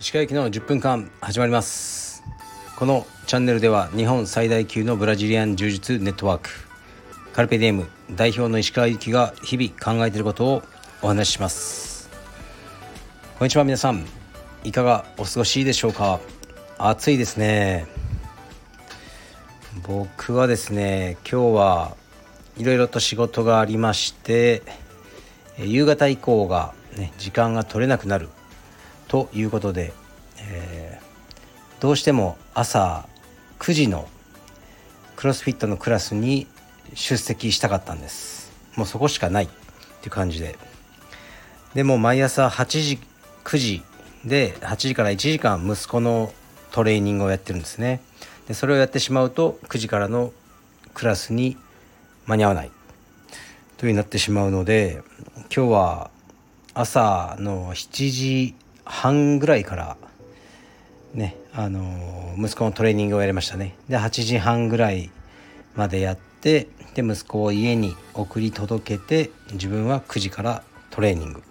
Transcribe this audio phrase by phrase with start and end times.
[0.00, 2.22] 石川行きの10分間始まります。
[2.78, 6.48] このチャンネルでは日本最大級のブラジリアン柔術ネットワーク。
[7.34, 10.62] カルペディエム代表の石川行きが日々考えていることを
[11.02, 12.08] お話しします。
[13.38, 14.06] こんにちは皆さん。
[14.64, 16.20] いかがお過ごしでしょうか？
[16.78, 17.86] 暑いですね。
[19.86, 21.96] 僕はですね今日は
[22.58, 24.62] いろいろと仕事がありまして
[25.58, 28.28] 夕方以降が、ね、時間が取れなくなる
[29.08, 29.92] ということで、
[30.40, 33.08] えー、どうしても朝
[33.58, 34.08] 9時の
[35.16, 36.46] クロスフィットのクラスに
[36.94, 38.52] 出席したかったんです。
[38.76, 39.48] もうそこしかないっ
[40.00, 40.56] ていう感じで。
[41.74, 42.98] でも毎朝8時
[43.44, 43.82] 9時
[44.24, 46.32] で8時から1時間息子の
[46.70, 48.00] トレーニングをやってるんですね。
[48.46, 50.32] でそれをやってしまうと9時からの
[50.94, 51.56] クラスに
[52.28, 52.70] 間に合わない。
[53.78, 55.02] というふうになってしまうので
[55.54, 56.10] 今日は
[56.74, 59.96] 朝の7時半ぐらいから
[61.14, 63.76] ねあの息子のトレーニングをやりましたね。
[63.88, 65.10] で8時半ぐらい
[65.74, 71.42] までやってで息子を家に送り届けて自分は9時からトレーニング。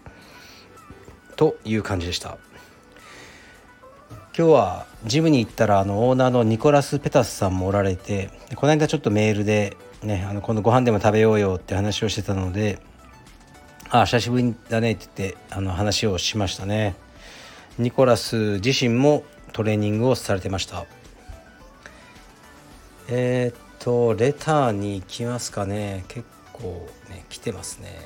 [1.38, 2.38] という感じでした。
[4.38, 12.80] 今日はジムに行ったらあのオーナーのニコラス・ペタスさんもおられてこの間ちょっとメールでねあの今度ご飯でも食べようよって話をしてたので
[13.90, 16.96] あ久しぶりだねって言ってあの話をしましたね。
[17.78, 20.86] ニコラス自身もトレーニングをされてました。
[23.08, 26.04] えー、っとレターに行きますかね。
[26.10, 27.98] 結構ね来てますね。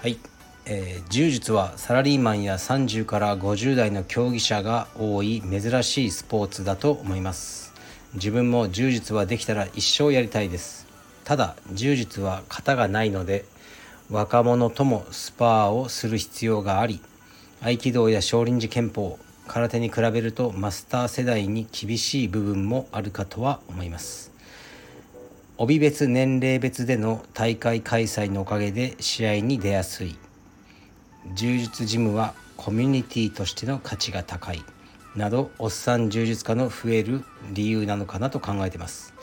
[0.00, 0.18] はい。
[0.66, 7.72] えー、柔術はサラリーマンや30から50代の競技者が多い珍しいスポーツだと思います。
[8.16, 10.86] 自分も柔術はできたら一生やりたいです。
[11.24, 13.44] ただ柔術は型がないので
[14.10, 17.00] 若者ともスパーをする必要があり
[17.60, 24.32] 合気道や少林寺拳法空手に比べるとマスター世代に厳しい部分もあるかとは思います。
[25.58, 30.16] 帯別年齢別での大会開催のおかげで試合に出やすい。
[31.34, 34.62] 柔術ジムはコミュニティとしての価値が高い。
[35.16, 39.14] などおっさん柔術家の増える理由なのかなと考えてます。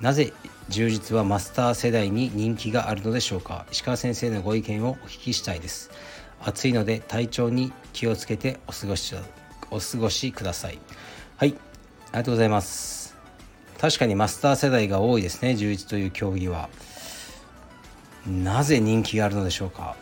[0.00, 0.32] なぜ
[0.68, 3.66] 柔術はマスター世代に人気があるのでしょうか？
[3.70, 5.90] 石川先生のご意見をお聞きしたいです。
[6.40, 9.14] 暑いので体調に気をつけてお過ごし
[9.70, 10.78] お過ごしください。
[11.36, 11.50] はい。
[11.50, 11.58] あり
[12.12, 13.16] がとうございます。
[13.78, 16.68] 確かにマスター世代が多いですね柔術という競技は。
[18.26, 19.96] なぜ人気があるのでしょうか？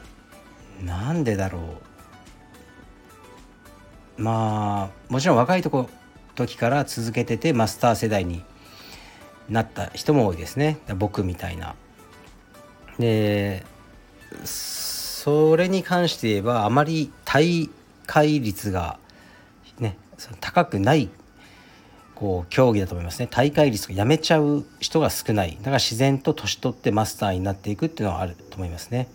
[0.85, 1.63] なんでだろう？
[4.19, 5.89] まあもちろん若いとこ
[6.35, 8.43] 時から続けててマスター世代に
[9.49, 11.75] なった人も多いですね僕みたいな。
[12.99, 13.65] で
[14.45, 17.71] それに関して言えばあまり大
[18.07, 18.99] 会率が
[19.79, 19.97] ね
[20.41, 21.09] 高くない
[22.15, 29.09] こう競技だと思いますね大会率がやめちゃう人が少ないだから自然と年取ってマスターになっていくっていうのはあると思いますね。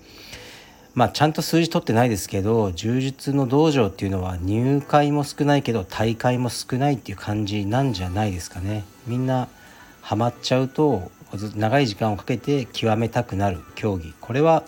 [0.95, 8.83] まあ、ちゃんと数字取ってないですけど柔術の道場っていうのは入会も少ないけど大会も少ないっていう感じなんじゃないですかね。
[9.07, 9.47] みんな
[10.01, 11.11] ハマっちゃうと
[11.55, 14.13] 長い時間をかけて極めたくなる競技。
[14.21, 14.63] これは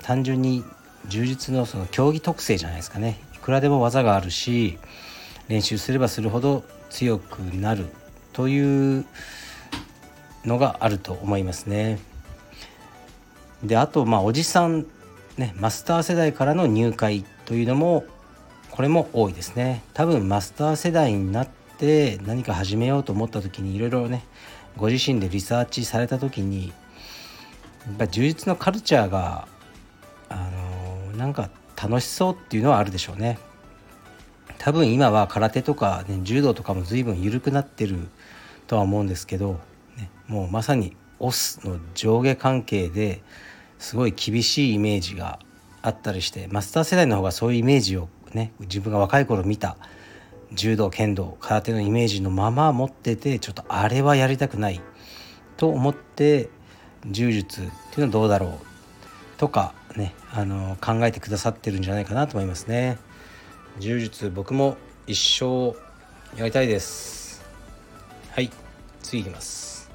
[0.00, 0.62] 単純に
[1.08, 3.20] 柔術のその競技特性じゃないですかね。
[3.34, 4.78] いくらでも技があるし
[5.48, 7.86] 練習すればするほど強くなる
[8.32, 9.04] という
[10.44, 11.98] のがあると思いますね。
[13.64, 14.86] であとまあおじさん
[15.36, 18.04] ね、マスター世代からの入会というのも
[18.70, 19.82] これも多いですね。
[19.92, 24.24] 多分マスター世代になって何か始めようと思った時にいろいろね
[24.76, 29.48] ご自身でリサーチされた時にやっぱ充実のカルチャーが
[30.28, 33.38] あのー、なんか楽しそうっていうのはあるでしょうね。
[34.58, 37.98] 多分今は空手とか、ね、柔道とかも随分緩くなってる
[38.66, 39.60] とは思うんですけど、
[39.96, 43.20] ね、もうまさにオスの上下関係で
[43.78, 45.38] すごい厳しいイメージが
[45.82, 49.76] あったりしてマスター世代の方がそういうイメージをね自分が若い頃見た
[50.52, 54.80] 柔道剣道空手のイメージのまま持っててちょっとあれはやりたくない
[55.56, 56.48] と思って
[57.06, 62.98] 柔術っていうのはどうだろうとかねあの考えてくださってるんじゃないかなと思いますね。
[63.78, 65.76] 柔術僕も一生
[66.38, 67.44] やりたいです
[68.30, 68.50] はい
[69.02, 69.90] 次いきます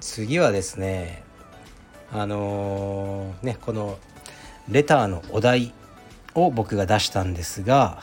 [0.00, 1.22] 次はですね
[2.12, 3.98] あのー、ねこの
[4.68, 5.72] レターのお題
[6.34, 8.02] を僕が出したんですが、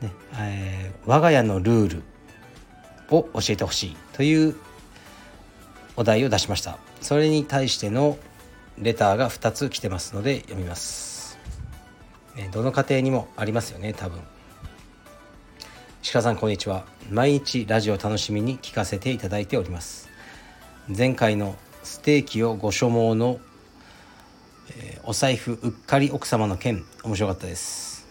[0.00, 2.02] ねえー、我が家のルール
[3.10, 4.56] を教えてほしいという
[5.96, 6.78] お題を出しました。
[7.00, 8.16] それに対しての
[8.78, 11.38] レターが2つ来てますので読みます、
[12.36, 14.20] ね、どの家庭にもありますよね多分。
[16.12, 16.84] 鹿さんこんにちは。
[17.10, 20.08] 毎日ラジオ楽しみに聞かせていただいております。
[20.88, 23.40] 前回のステーキをご所望の、
[24.76, 28.06] えー、お財布うっかり奥様の件面白かったです。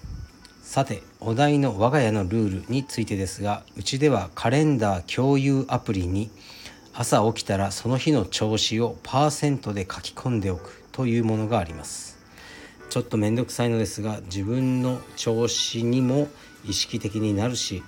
[0.62, 6.31] さてお題の我が家のルールについてですがうちではカレンダー共有アプリに
[6.94, 12.19] 朝起きたらその日の調子をパーセントで書き込んでおくというものがあります。
[12.89, 16.27] ちょっと面倒くさいのですが自分の調子にも
[16.65, 17.83] 意識的になるし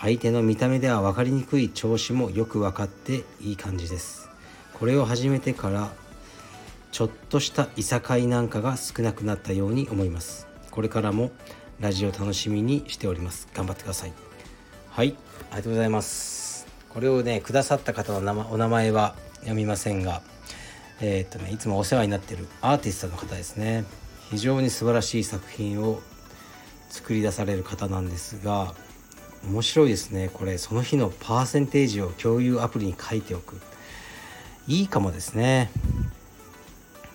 [0.00, 4.31] 相手の見た目では分かりにくい調子もよく分かっていい感じです。
[4.82, 5.92] これを始めてから
[6.90, 10.48] ちょっとしたいさかいなんかが少なくなったように思います。
[10.72, 11.30] これからも
[11.78, 13.46] ラジオ楽しみにしております。
[13.54, 14.12] 頑張ってください。
[14.90, 15.14] はい。
[15.52, 16.66] ありがとうございます。
[16.88, 20.20] これをねくださった方の名前お名前は読みませんが
[21.00, 23.84] えー、っとねいつもお世話になってるアーティストの方ですね。
[24.30, 26.00] 非常に素晴らしい作品を
[26.88, 28.74] 作り出される方なんですが
[29.48, 30.28] 面白いですね。
[30.34, 33.60] これその日のパーセンテージを共有アプリに書いておく。
[34.68, 35.70] いいかもですね。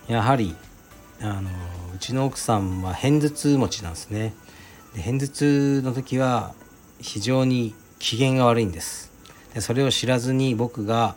[0.08, 0.56] やはり
[1.22, 1.50] あの
[1.96, 4.34] うちの奥さんは片頭痛持ちなんですね。
[4.94, 6.54] で片頭痛の時は
[7.00, 9.12] 非常に機嫌が悪いんです。
[9.54, 11.16] でそれを知らずに僕が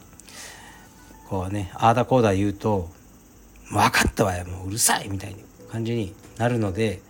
[1.28, 2.88] こうねああだこうだ言うと
[3.70, 5.38] 「分かったわよもううるさい!」みたいな
[5.70, 7.02] 感じになるので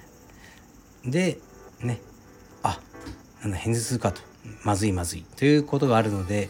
[1.05, 1.39] で
[1.81, 2.01] ね
[2.63, 2.81] あ
[3.43, 4.31] なんだ片頭痛かと。
[4.63, 6.49] まずいまずいということがあるので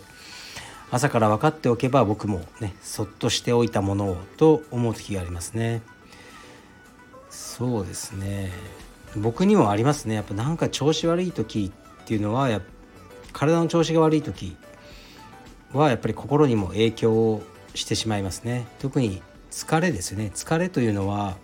[0.91, 5.83] 朝から分かっておけば僕もねそっとしておいたものをと思う時がありますね。
[7.31, 8.51] そうですね。
[9.17, 10.15] 僕にもありますね。
[10.15, 11.73] やっぱなんか調子悪い時
[12.03, 12.61] っていうのはや
[13.33, 14.57] 体の調子が悪い時
[15.73, 17.43] はやっぱり心にも影響を
[17.75, 18.67] してしまいますね。
[18.81, 20.33] 特に疲れですね。
[20.35, 21.37] 疲れというのは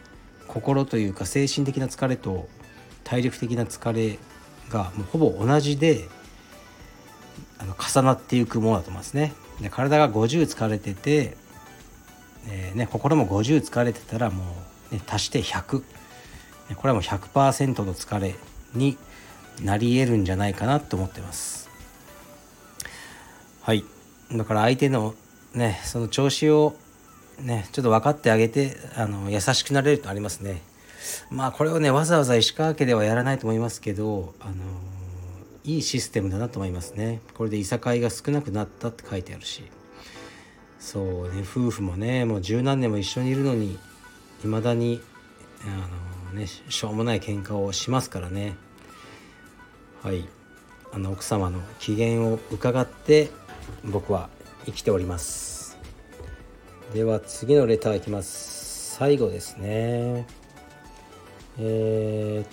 [0.49, 2.49] 心というか精神的な疲れと
[3.05, 4.19] 体力的な疲れ
[4.69, 6.09] がもうほぼ同じで
[7.59, 9.33] あの重なっていくものだと思いますね。
[9.61, 11.37] で体が50疲れてて、
[12.49, 14.45] えー、ね、心も50疲れてたらも
[14.93, 15.83] う、ね、足して100
[16.75, 18.35] これはもう100%の疲れ
[18.75, 18.99] に
[19.63, 21.69] なり得るんじゃないかなと思ってます。
[23.63, 23.85] はい
[24.33, 25.15] だから相手の
[25.55, 26.77] ねその調子を
[27.41, 30.63] ねちょっと分かってあげてあの優しくなれるとありますね。
[31.31, 34.55] まあこれをねわざわざ石川家ではやらないと思いますけどあの
[35.67, 37.21] いいシステムだなと思いますね。
[37.35, 39.65] これでいさかいが少なくなったって書いてあるし。
[40.79, 43.77] そうね夫婦もねもう十何年も一緒にいるのに
[44.45, 45.01] いまだに
[45.65, 48.55] あのねしょうもない喧嘩をしますからね。
[50.03, 50.27] はい。
[50.93, 53.31] あの奥様の機嫌を伺って
[53.85, 54.31] 僕は
[54.65, 55.77] 生きております。
[56.95, 58.95] では次のレターいきます。
[58.97, 60.27] 最後ですね。
[61.59, 62.49] えー、っ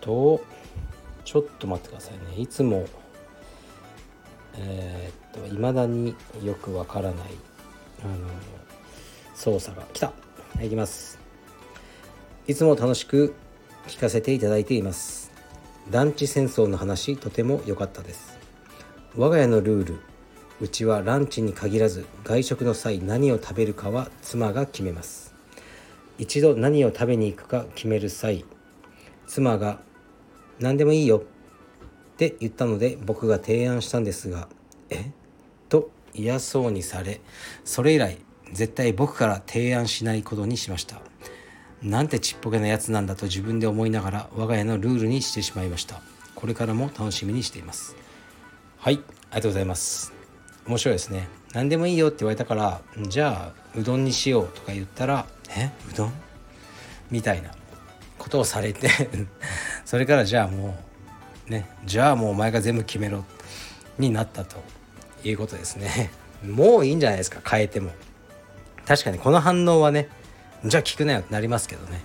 [0.00, 0.44] と
[1.28, 2.40] ちょっと待ってくださいね。
[2.40, 2.86] いつも
[4.56, 7.16] えー、っと未だによくわからない
[8.02, 8.14] あの
[9.34, 9.84] 操作が。
[9.92, 10.14] 来た。
[10.62, 11.18] いきます。
[12.46, 13.34] いつも楽しく
[13.88, 15.30] 聞かせていただいています。
[15.90, 18.38] 団地戦争の話とても良かったです。
[19.14, 20.00] 我が家のルール
[20.62, 25.34] うちはランチに限らず外食の際何を食べるかは妻が決めます。
[26.16, 28.46] 一度何を食べに行くか決める際
[29.26, 29.86] 妻が
[30.60, 34.48] 「何でもいいよ」って言ったので僕が提案したんですが
[34.90, 35.10] 「え？
[35.68, 37.20] と嫌そうにされ
[37.64, 38.18] それ以来
[38.52, 41.00] 絶対僕から提案しないことにしました。
[41.82, 46.02] なんてちっぽけなやつなんだと自分で思いながら我が家のルールにしてしまいました。
[46.34, 47.94] これからも楽しみにしています。
[48.78, 50.12] はいありがとうございます。
[50.66, 51.28] 面白いですね。
[51.52, 55.70] 何でもいいよって言われたからじゃあうどんにしようとか言ったらえ？
[55.90, 56.12] うどん？
[57.10, 57.50] みたいな。
[58.18, 58.88] ことをされて
[59.84, 60.76] それからじゃあも
[61.48, 63.24] うねじゃあもうお前が全部決めろ
[63.98, 64.56] になったと
[65.24, 66.10] いうことですね。
[66.44, 67.90] もういいんじゃないですか変えても。
[68.86, 70.08] 確かにこの反応はね
[70.64, 72.00] じゃあ聞くなよってなりますけどね。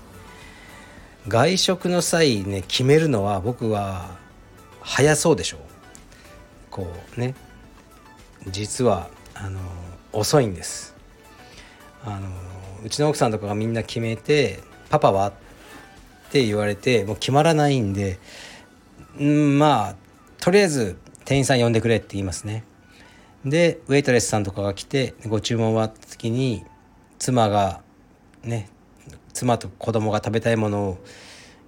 [1.27, 4.17] 外食の際ね決めるのは僕は
[4.81, 5.59] 早そうでしょう。
[6.71, 7.35] こうね
[8.47, 9.59] 実はあの
[10.11, 10.95] 遅いんです。
[12.05, 12.27] あの
[12.83, 15.42] うちの奥さんとかがみんな決めて「パパは?」って
[16.33, 18.17] って言われてもう決まらないんで
[19.21, 19.95] んまあ
[20.41, 22.63] とりあえず店員さん呼んでくれって言いますね
[23.45, 26.65] でウェイトレスさんとかが来てご注文終わった時に
[27.19, 27.81] 妻が
[28.43, 28.67] ね
[29.31, 30.97] 妻と子供が食べたいものを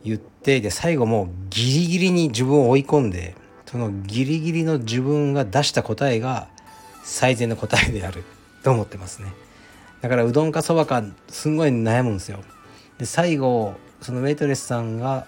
[0.03, 3.35] 言ってで最後もうギリギリに自分を追い込んで
[3.67, 6.47] そのギリギリの自分が出した答えが
[7.03, 8.23] 最善の答えである
[8.63, 9.31] と思ってますね。
[10.01, 12.39] だからうどんかそばかすんごい悩むんですよ
[12.97, 15.25] で最後そのウェイトレスさんが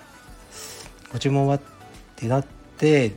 [1.11, 1.61] ご注文はっ
[2.15, 2.45] てなっ
[2.77, 3.15] て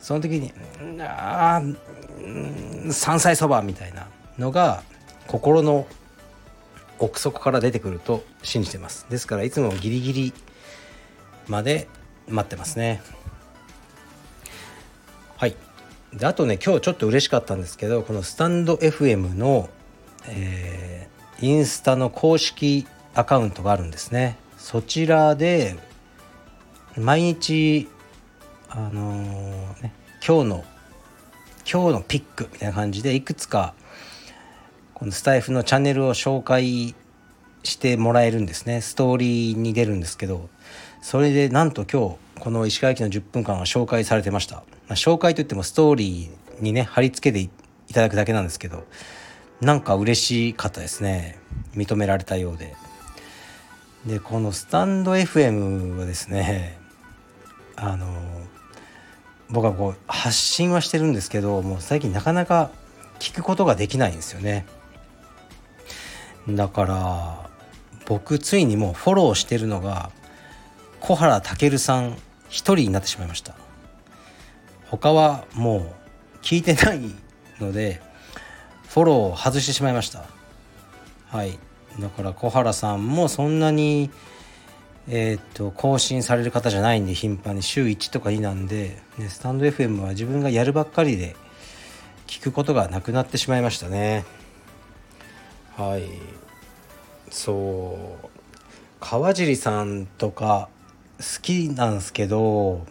[0.00, 0.54] その時に
[1.04, 4.06] 「ああ山菜そば」みたいな
[4.38, 4.82] のが
[5.26, 5.86] 心の
[6.98, 9.04] 奥底から出てくると信じてます。
[9.10, 10.34] ですからいつもギリギリ
[11.46, 11.88] まで
[12.26, 13.02] 待ってますね。
[15.36, 15.56] はい。
[16.14, 19.68] であとね今日ちょっと嬉しかったんですけどこのスタンド FM の、
[20.26, 24.38] えー、インスタの公式アカウントがあるんですね。
[24.66, 25.76] そちらで
[26.98, 27.86] 毎日
[28.68, 29.92] あのー、ね、
[30.26, 30.64] 今日の
[31.72, 33.74] 今日のピックみたいな感じでいくつか
[34.92, 36.96] このスタイフのチャンネルを紹介
[37.62, 38.80] してもらえるんですね。
[38.80, 40.48] ストーリーに出るんですけど
[41.00, 47.48] それでなんと今日この石川駅の10分間は紹介されてました、まあ、紹介といってもストーリーにね貼り付けてい
[47.94, 48.84] ただくだけなんですけど
[49.60, 51.38] なんか嬉しかったですね。
[51.76, 52.74] 認められたようで。
[54.06, 56.78] でこのスタンド FM はですね
[57.74, 58.06] あの
[59.50, 62.70] 僕はこう発信はしてるんですけどもう最近なかなか
[63.18, 64.66] 聞くことができないんですよね。
[66.48, 67.50] だから
[68.06, 70.12] 僕ついにもうフォローしてるのが
[71.00, 72.16] 小原健さん
[72.48, 73.54] 一人になってしまいました。
[74.88, 77.00] 他はもう聞いてない
[77.58, 78.00] ので
[78.88, 80.24] フォローを外してしまいました。
[81.26, 81.58] はい。
[81.98, 84.10] だから小原さんもそんなに
[85.08, 87.62] えー、っと更新される方じゃないんで頻繁に。
[87.62, 91.36] 週1とか2なんで、ね、スタンド FM は自分がやるばっかりで
[92.26, 94.24] 聞くことがなくなってしまいましたね。
[95.76, 96.04] はい。
[97.30, 98.28] そう。
[98.98, 100.68] 川尻さんとか
[101.18, 102.84] 好きなんですけど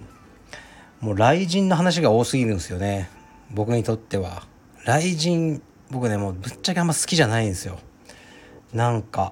[1.01, 3.09] もう雷神の話が多すぎるんですよね。
[3.51, 4.43] 僕にとっては。
[4.85, 7.77] 雷神僕ねもうぶっちゃけあんま好きじゃないんですよ。
[8.75, 9.32] なんか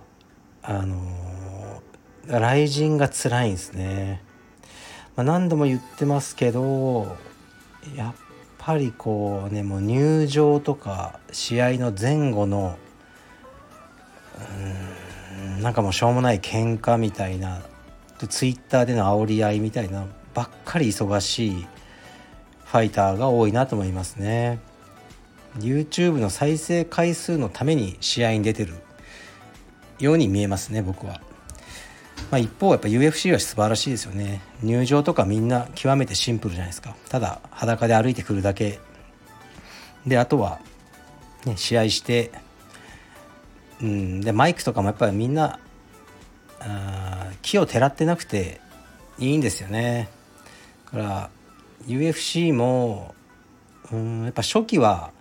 [0.61, 4.23] あのー、雷神が辛いんですね、
[5.17, 7.17] まあ、何度も言ってますけど
[7.97, 8.13] やっ
[8.57, 12.77] ぱりこうねもう入場とか試合の前後の
[14.39, 17.61] うんなんかもうしょうもない喧嘩みたいな
[18.29, 21.67] ツイッターでの煽り合いみたいなばっかり忙しい
[22.63, 24.59] ファイターが多いなと思いますね。
[25.59, 28.75] YouTube の再生回数のために試合に出てる。
[29.99, 31.21] ように見えますね僕は、
[32.31, 34.41] まあ、一方やっぱ UFC は素晴らしいですよね。
[34.61, 36.95] 入場とかみんな極めてシンプルじゃないですか。
[37.09, 38.79] ただ裸で歩いてくるだけ。
[40.05, 40.59] であとは、
[41.45, 42.31] ね、試合して
[43.81, 45.59] うんでマイクとかもやっぱりみんな
[46.59, 48.61] あ木をてらってなくて
[49.19, 50.09] いいんですよね。
[50.85, 51.29] だから
[51.85, 53.13] UFC も
[53.91, 55.11] うんやっぱ初期は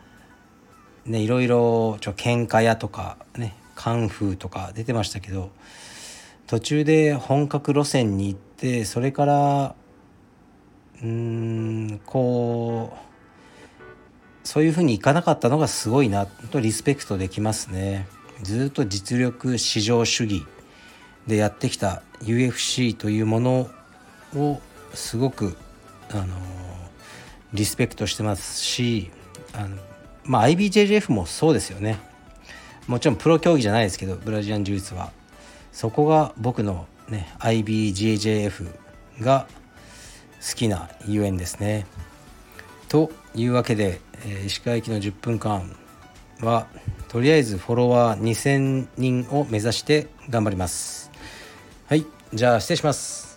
[1.05, 5.51] ねいろいろちょ喧嘩屋とかねカンフーとか出てましたけど
[6.47, 9.75] 途中で本格路線に行ってそれから
[11.03, 18.07] うんこうそういうふうにいかなかったのがすごいなとリスペクトできますね。
[18.43, 20.45] ずっと実力至上主義
[21.27, 23.71] でやってきた UFC というもの
[24.35, 24.61] を
[24.95, 25.57] すごく
[26.11, 26.27] あの
[27.53, 29.11] リスペクトしてますし
[29.53, 29.77] あの、
[30.25, 32.01] まあ、IBJJF もそうですよね
[32.87, 35.13] もちろんプロ競技じゃないですけどブラジリアン柔術は。
[35.73, 38.71] そこが僕のね IBJJF
[39.21, 39.47] が
[40.47, 41.87] 好きなゆえんですね。
[42.89, 45.75] というわけで、えー、石川行きの10分間
[46.41, 46.67] は
[47.09, 51.11] とりあえずフォロワー2000人を目指して頑張ります。
[51.87, 53.32] はいじゃあ失礼します。